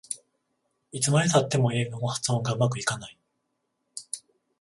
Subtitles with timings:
[0.91, 3.19] いつまでたっても英語の発音がうまくいかない